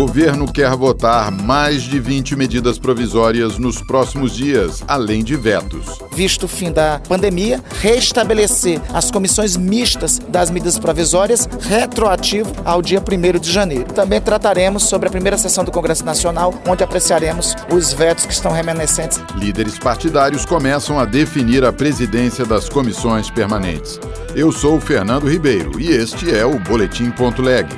Governo 0.00 0.50
quer 0.50 0.74
votar 0.76 1.30
mais 1.30 1.82
de 1.82 2.00
20 2.00 2.34
medidas 2.34 2.78
provisórias 2.78 3.58
nos 3.58 3.82
próximos 3.82 4.34
dias, 4.34 4.82
além 4.88 5.22
de 5.22 5.36
vetos. 5.36 5.98
Visto 6.12 6.44
o 6.44 6.48
fim 6.48 6.72
da 6.72 6.98
pandemia, 7.06 7.62
restabelecer 7.82 8.80
as 8.94 9.10
comissões 9.10 9.58
mistas 9.58 10.18
das 10.26 10.50
medidas 10.50 10.78
provisórias 10.78 11.46
retroativo 11.60 12.50
ao 12.64 12.80
dia 12.80 12.98
1 12.98 13.38
de 13.38 13.52
janeiro. 13.52 13.92
Também 13.92 14.22
trataremos 14.22 14.84
sobre 14.84 15.08
a 15.08 15.10
primeira 15.10 15.36
sessão 15.36 15.64
do 15.64 15.70
Congresso 15.70 16.02
Nacional, 16.02 16.54
onde 16.66 16.82
apreciaremos 16.82 17.54
os 17.70 17.92
vetos 17.92 18.24
que 18.24 18.32
estão 18.32 18.52
remanescentes. 18.52 19.20
Líderes 19.36 19.78
partidários 19.78 20.46
começam 20.46 20.98
a 20.98 21.04
definir 21.04 21.62
a 21.62 21.74
presidência 21.74 22.46
das 22.46 22.70
comissões 22.70 23.28
permanentes. 23.28 24.00
Eu 24.34 24.50
sou 24.50 24.80
Fernando 24.80 25.28
Ribeiro 25.28 25.78
e 25.78 25.90
este 25.90 26.34
é 26.34 26.46
o 26.46 26.58
Boletim.leg. 26.58 27.68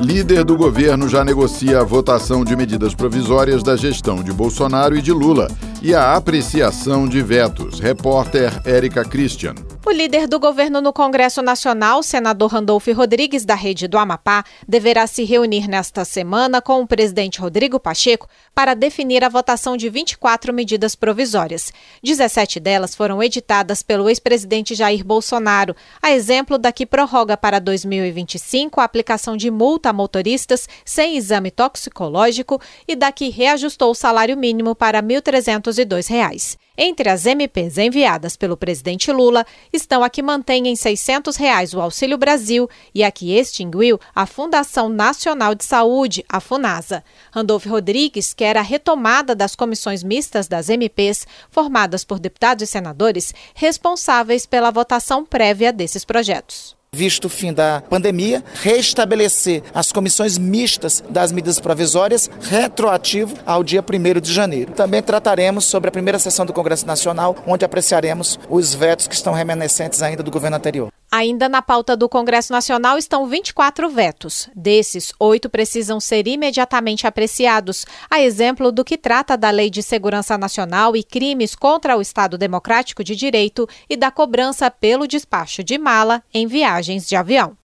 Líder 0.00 0.44
do 0.44 0.56
governo 0.56 1.08
já 1.10 1.22
negocia 1.22 1.80
a 1.80 1.84
votação 1.84 2.42
de 2.42 2.56
medidas 2.56 2.94
provisórias 2.94 3.62
da 3.62 3.76
gestão 3.76 4.22
de 4.22 4.32
Bolsonaro 4.32 4.96
e 4.96 5.02
de 5.02 5.12
Lula 5.12 5.46
e 5.82 5.94
a 5.94 6.16
apreciação 6.16 7.06
de 7.06 7.20
vetos. 7.22 7.78
Repórter 7.80 8.62
Érica 8.64 9.04
Christian. 9.04 9.54
O 9.82 9.90
líder 9.90 10.28
do 10.28 10.38
governo 10.38 10.82
no 10.82 10.92
Congresso 10.92 11.40
Nacional, 11.40 12.02
senador 12.02 12.52
Randolfo 12.52 12.92
Rodrigues, 12.92 13.46
da 13.46 13.54
rede 13.54 13.88
do 13.88 13.96
Amapá, 13.96 14.44
deverá 14.68 15.06
se 15.06 15.24
reunir 15.24 15.66
nesta 15.66 16.04
semana 16.04 16.60
com 16.60 16.82
o 16.82 16.86
presidente 16.86 17.40
Rodrigo 17.40 17.80
Pacheco 17.80 18.28
para 18.54 18.74
definir 18.74 19.24
a 19.24 19.28
votação 19.30 19.78
de 19.78 19.88
24 19.88 20.52
medidas 20.52 20.94
provisórias. 20.94 21.72
17 22.04 22.60
delas 22.60 22.94
foram 22.94 23.22
editadas 23.22 23.82
pelo 23.82 24.10
ex-presidente 24.10 24.74
Jair 24.74 25.02
Bolsonaro, 25.02 25.74
a 26.02 26.10
exemplo 26.10 26.58
da 26.58 26.72
que 26.72 26.84
prorroga 26.84 27.34
para 27.34 27.58
2025 27.58 28.82
a 28.82 28.84
aplicação 28.84 29.34
de 29.34 29.50
multa 29.50 29.88
a 29.88 29.94
motoristas 29.94 30.68
sem 30.84 31.16
exame 31.16 31.50
toxicológico 31.50 32.60
e 32.86 32.94
da 32.94 33.10
que 33.10 33.30
reajustou 33.30 33.92
o 33.92 33.94
salário 33.94 34.36
mínimo 34.36 34.74
para 34.74 35.00
R$ 35.00 35.06
1.302. 35.06 36.58
Entre 36.82 37.10
as 37.10 37.26
MPs 37.26 37.76
enviadas 37.76 38.38
pelo 38.38 38.56
presidente 38.56 39.12
Lula 39.12 39.44
estão 39.70 40.02
a 40.02 40.08
que 40.08 40.22
mantém 40.22 40.66
em 40.66 40.74
600 40.74 41.36
reais 41.36 41.74
o 41.74 41.80
Auxílio 41.80 42.16
Brasil 42.16 42.70
e 42.94 43.04
a 43.04 43.10
que 43.10 43.36
extinguiu 43.36 44.00
a 44.14 44.24
Fundação 44.24 44.88
Nacional 44.88 45.54
de 45.54 45.62
Saúde, 45.62 46.24
a 46.26 46.40
FUNASA. 46.40 47.04
Randolfo 47.30 47.68
Rodrigues 47.68 48.32
quer 48.32 48.56
a 48.56 48.62
retomada 48.62 49.34
das 49.34 49.54
comissões 49.54 50.02
mistas 50.02 50.48
das 50.48 50.70
MPs, 50.70 51.26
formadas 51.50 52.02
por 52.02 52.18
deputados 52.18 52.62
e 52.62 52.66
senadores 52.66 53.34
responsáveis 53.54 54.46
pela 54.46 54.70
votação 54.70 55.22
prévia 55.22 55.74
desses 55.74 56.02
projetos 56.02 56.79
visto 56.92 57.26
o 57.26 57.30
fim 57.30 57.52
da 57.52 57.82
pandemia, 57.88 58.42
restabelecer 58.62 59.62
as 59.72 59.92
comissões 59.92 60.36
mistas 60.36 61.02
das 61.08 61.30
medidas 61.30 61.60
provisórias 61.60 62.28
retroativo 62.42 63.36
ao 63.46 63.62
dia 63.62 63.80
1 63.82 64.20
de 64.20 64.32
janeiro. 64.32 64.72
Também 64.72 65.00
trataremos 65.00 65.64
sobre 65.64 65.88
a 65.88 65.92
primeira 65.92 66.18
sessão 66.18 66.44
do 66.44 66.52
Congresso 66.52 66.86
Nacional, 66.86 67.36
onde 67.46 67.64
apreciaremos 67.64 68.38
os 68.48 68.74
vetos 68.74 69.06
que 69.06 69.14
estão 69.14 69.32
remanescentes 69.32 70.02
ainda 70.02 70.22
do 70.22 70.30
governo 70.32 70.56
anterior. 70.56 70.90
Ainda 71.12 71.48
na 71.48 71.60
pauta 71.60 71.96
do 71.96 72.08
Congresso 72.08 72.52
Nacional 72.52 72.96
estão 72.96 73.26
24 73.26 73.90
vetos. 73.90 74.48
Desses, 74.54 75.12
oito 75.18 75.50
precisam 75.50 75.98
ser 75.98 76.28
imediatamente 76.28 77.04
apreciados, 77.04 77.84
a 78.08 78.20
exemplo 78.20 78.70
do 78.70 78.84
que 78.84 78.96
trata 78.96 79.36
da 79.36 79.50
Lei 79.50 79.70
de 79.70 79.82
Segurança 79.82 80.38
Nacional 80.38 80.96
e 80.96 81.02
crimes 81.02 81.56
contra 81.56 81.96
o 81.96 82.00
Estado 82.00 82.38
Democrático 82.38 83.02
de 83.02 83.16
Direito 83.16 83.68
e 83.88 83.96
da 83.96 84.12
cobrança 84.12 84.70
pelo 84.70 85.08
despacho 85.08 85.64
de 85.64 85.76
mala 85.78 86.22
em 86.32 86.46
viagens 86.46 87.08
de 87.08 87.16
avião. 87.16 87.56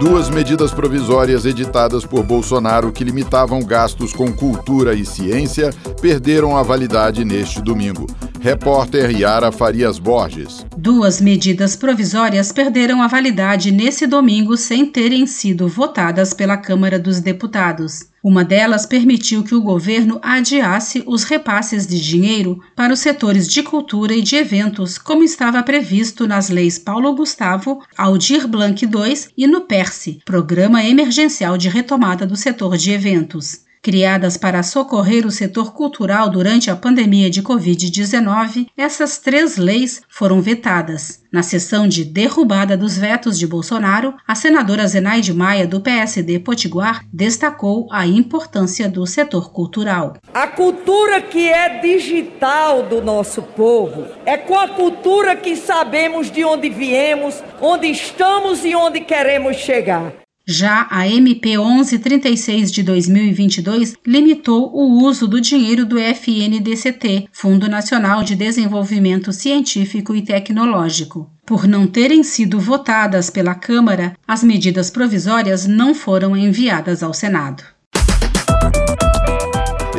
Duas 0.00 0.30
medidas 0.30 0.72
provisórias 0.72 1.44
editadas 1.44 2.04
por 2.04 2.24
Bolsonaro 2.24 2.90
que 2.90 3.04
limitavam 3.04 3.62
gastos 3.62 4.12
com 4.12 4.32
cultura 4.32 4.94
e 4.94 5.04
ciência 5.04 5.70
perderam 6.00 6.56
a 6.56 6.62
validade 6.62 7.24
neste 7.24 7.60
domingo. 7.60 8.06
Repórter 8.42 9.10
Yara 9.10 9.52
Farias 9.52 9.98
Borges. 9.98 10.64
Duas 10.74 11.20
medidas 11.20 11.76
provisórias 11.76 12.50
perderam 12.50 13.02
a 13.02 13.06
validade 13.06 13.70
nesse 13.70 14.06
domingo 14.06 14.56
sem 14.56 14.86
terem 14.86 15.26
sido 15.26 15.68
votadas 15.68 16.32
pela 16.32 16.56
Câmara 16.56 16.98
dos 16.98 17.20
Deputados. 17.20 18.06
Uma 18.24 18.42
delas 18.42 18.86
permitiu 18.86 19.44
que 19.44 19.54
o 19.54 19.60
governo 19.60 20.18
adiasse 20.22 21.02
os 21.06 21.24
repasses 21.24 21.86
de 21.86 22.00
dinheiro 22.00 22.58
para 22.74 22.94
os 22.94 23.00
setores 23.00 23.46
de 23.46 23.62
cultura 23.62 24.14
e 24.14 24.22
de 24.22 24.36
eventos, 24.36 24.96
como 24.96 25.22
estava 25.22 25.62
previsto 25.62 26.26
nas 26.26 26.48
leis 26.48 26.78
Paulo 26.78 27.14
Gustavo, 27.14 27.82
Aldir 27.94 28.48
Blanc 28.48 28.82
II 28.82 29.14
e 29.36 29.46
no 29.46 29.60
PERSE, 29.60 30.22
Programa 30.24 30.82
Emergencial 30.82 31.58
de 31.58 31.68
Retomada 31.68 32.26
do 32.26 32.36
Setor 32.36 32.78
de 32.78 32.90
Eventos. 32.90 33.68
Criadas 33.82 34.36
para 34.36 34.62
socorrer 34.62 35.24
o 35.26 35.30
setor 35.30 35.72
cultural 35.72 36.28
durante 36.28 36.70
a 36.70 36.76
pandemia 36.76 37.30
de 37.30 37.42
Covid-19, 37.42 38.66
essas 38.76 39.16
três 39.16 39.56
leis 39.56 40.02
foram 40.06 40.42
vetadas. 40.42 41.22
Na 41.32 41.42
sessão 41.42 41.88
de 41.88 42.04
derrubada 42.04 42.76
dos 42.76 42.98
vetos 42.98 43.38
de 43.38 43.46
Bolsonaro, 43.46 44.14
a 44.28 44.34
senadora 44.34 44.86
Zenaide 44.86 45.32
Maia, 45.32 45.66
do 45.66 45.80
PSD 45.80 46.40
Potiguar, 46.40 47.06
destacou 47.10 47.88
a 47.90 48.06
importância 48.06 48.86
do 48.86 49.06
setor 49.06 49.50
cultural. 49.50 50.18
A 50.34 50.46
cultura 50.46 51.22
que 51.22 51.48
é 51.48 51.80
digital 51.80 52.82
do 52.82 53.00
nosso 53.00 53.40
povo 53.40 54.08
é 54.26 54.36
com 54.36 54.58
a 54.58 54.68
cultura 54.68 55.34
que 55.34 55.56
sabemos 55.56 56.30
de 56.30 56.44
onde 56.44 56.68
viemos, 56.68 57.42
onde 57.62 57.86
estamos 57.86 58.62
e 58.62 58.74
onde 58.74 59.00
queremos 59.00 59.56
chegar. 59.56 60.12
Já 60.52 60.88
a 60.90 61.06
MP 61.06 61.56
1136 61.56 62.72
de 62.72 62.82
2022 62.82 63.94
limitou 64.04 64.68
o 64.74 65.04
uso 65.04 65.28
do 65.28 65.40
dinheiro 65.40 65.86
do 65.86 65.96
FNDCT, 65.96 67.28
Fundo 67.30 67.68
Nacional 67.68 68.24
de 68.24 68.34
Desenvolvimento 68.34 69.32
Científico 69.32 70.12
e 70.12 70.22
Tecnológico. 70.22 71.30
Por 71.46 71.68
não 71.68 71.86
terem 71.86 72.24
sido 72.24 72.58
votadas 72.58 73.30
pela 73.30 73.54
Câmara, 73.54 74.16
as 74.26 74.42
medidas 74.42 74.90
provisórias 74.90 75.68
não 75.68 75.94
foram 75.94 76.36
enviadas 76.36 77.04
ao 77.04 77.14
Senado. 77.14 77.62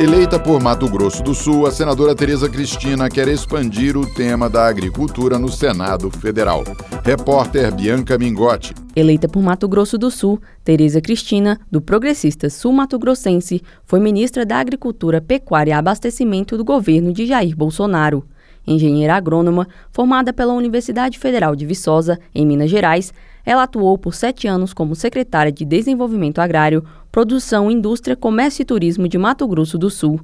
Eleita 0.00 0.38
por 0.38 0.60
Mato 0.60 0.88
Grosso 0.88 1.22
do 1.22 1.34
Sul, 1.34 1.66
a 1.66 1.70
senadora 1.70 2.14
Tereza 2.14 2.48
Cristina 2.48 3.10
quer 3.10 3.28
expandir 3.28 3.94
o 3.96 4.06
tema 4.06 4.48
da 4.48 4.66
agricultura 4.66 5.38
no 5.38 5.50
Senado 5.50 6.10
Federal. 6.10 6.64
Repórter 7.04 7.72
Bianca 7.74 8.16
Mingotti. 8.16 8.74
Eleita 8.96 9.28
por 9.28 9.42
Mato 9.42 9.68
Grosso 9.68 9.98
do 9.98 10.10
Sul, 10.10 10.40
Tereza 10.64 11.00
Cristina, 11.00 11.60
do 11.70 11.80
Progressista 11.80 12.48
Sul 12.48 12.72
Mato 12.72 12.98
Grossense, 12.98 13.62
foi 13.84 14.00
ministra 14.00 14.46
da 14.46 14.58
Agricultura, 14.58 15.20
Pecuária 15.20 15.72
e 15.72 15.74
Abastecimento 15.74 16.56
do 16.56 16.64
governo 16.64 17.12
de 17.12 17.26
Jair 17.26 17.54
Bolsonaro. 17.54 18.24
Engenheira 18.66 19.14
agrônoma, 19.14 19.68
formada 19.90 20.32
pela 20.32 20.54
Universidade 20.54 21.18
Federal 21.18 21.54
de 21.54 21.66
Viçosa, 21.66 22.18
em 22.34 22.46
Minas 22.46 22.70
Gerais, 22.70 23.12
ela 23.44 23.64
atuou 23.64 23.98
por 23.98 24.14
sete 24.14 24.46
anos 24.46 24.72
como 24.72 24.94
secretária 24.94 25.52
de 25.52 25.64
Desenvolvimento 25.64 26.40
Agrário, 26.40 26.84
Produção, 27.10 27.70
Indústria, 27.70 28.16
Comércio 28.16 28.62
e 28.62 28.64
Turismo 28.64 29.08
de 29.08 29.18
Mato 29.18 29.46
Grosso 29.46 29.76
do 29.76 29.90
Sul. 29.90 30.20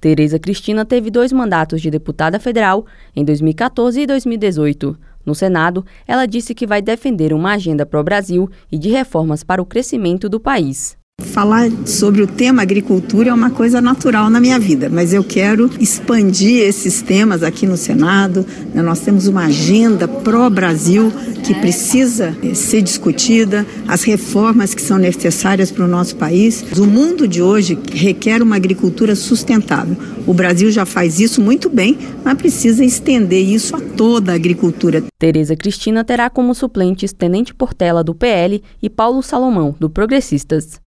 Tereza 0.00 0.38
Cristina 0.38 0.84
teve 0.84 1.10
dois 1.10 1.32
mandatos 1.32 1.80
de 1.80 1.90
deputada 1.90 2.40
federal 2.40 2.84
em 3.14 3.24
2014 3.24 4.00
e 4.00 4.06
2018. 4.06 4.98
No 5.24 5.34
Senado, 5.34 5.84
ela 6.06 6.26
disse 6.26 6.54
que 6.54 6.66
vai 6.66 6.82
defender 6.82 7.32
uma 7.32 7.52
agenda 7.52 7.86
pró-Brasil 7.86 8.50
e 8.70 8.76
de 8.76 8.88
reformas 8.88 9.44
para 9.44 9.62
o 9.62 9.66
crescimento 9.66 10.28
do 10.28 10.40
país. 10.40 11.00
Falar 11.22 11.70
sobre 11.86 12.22
o 12.22 12.26
tema 12.26 12.62
agricultura 12.62 13.30
é 13.30 13.32
uma 13.32 13.50
coisa 13.50 13.80
natural 13.80 14.28
na 14.28 14.40
minha 14.40 14.58
vida, 14.58 14.90
mas 14.90 15.14
eu 15.14 15.24
quero 15.24 15.70
expandir 15.80 16.62
esses 16.62 17.00
temas 17.00 17.42
aqui 17.42 17.66
no 17.66 17.76
Senado. 17.76 18.44
Né? 18.74 18.82
Nós 18.82 19.00
temos 19.00 19.26
uma 19.26 19.46
agenda 19.46 20.06
pró-Brasil 20.06 21.12
que 21.42 21.54
precisa 21.54 22.36
eh, 22.42 22.54
ser 22.54 22.82
discutida, 22.82 23.66
as 23.88 24.02
reformas 24.04 24.74
que 24.74 24.82
são 24.82 24.98
necessárias 24.98 25.70
para 25.70 25.84
o 25.84 25.88
nosso 25.88 26.16
país. 26.16 26.64
O 26.78 26.86
mundo 26.86 27.26
de 27.26 27.42
hoje 27.42 27.78
requer 27.92 28.42
uma 28.42 28.56
agricultura 28.56 29.16
sustentável. 29.16 29.96
O 30.26 30.32
Brasil 30.32 30.70
já 30.70 30.86
faz 30.86 31.18
isso 31.18 31.40
muito 31.40 31.68
bem, 31.68 31.98
mas 32.24 32.34
precisa 32.34 32.84
estender 32.84 33.42
isso 33.42 33.74
a 33.74 33.80
toda 33.80 34.32
a 34.32 34.34
agricultura. 34.34 35.02
Tereza 35.18 35.56
Cristina 35.56 36.04
terá 36.04 36.30
como 36.30 36.54
suplentes 36.54 37.12
Tenente 37.12 37.54
Portela, 37.54 38.04
do 38.04 38.14
PL, 38.14 38.62
e 38.80 38.88
Paulo 38.88 39.22
Salomão, 39.22 39.74
do 39.78 39.90
Progressistas. 39.90 40.80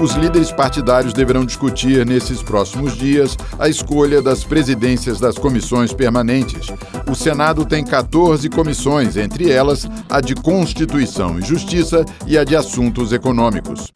Os 0.00 0.12
líderes 0.14 0.50
partidários 0.50 1.12
deverão 1.12 1.44
discutir 1.44 2.04
nesses 2.04 2.42
próximos 2.42 2.96
dias 2.96 3.36
a 3.58 3.68
escolha 3.68 4.20
das 4.20 4.44
presidências 4.44 5.20
das 5.20 5.38
comissões 5.38 5.92
permanentes. 5.92 6.68
O 7.10 7.14
Senado 7.14 7.64
tem 7.64 7.84
14 7.84 8.48
comissões, 8.50 9.16
entre 9.16 9.50
elas 9.50 9.88
a 10.10 10.20
de 10.20 10.34
Constituição 10.34 11.38
e 11.38 11.42
Justiça 11.42 12.04
e 12.26 12.36
a 12.36 12.44
de 12.44 12.56
Assuntos 12.56 13.12
Econômicos. 13.12 13.92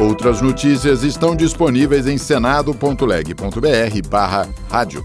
Outras 0.00 0.40
notícias 0.40 1.02
estão 1.02 1.34
disponíveis 1.34 2.06
em 2.06 2.16
senado.leg.br 2.16 4.08
barra 4.08 4.48
rádio. 4.70 5.04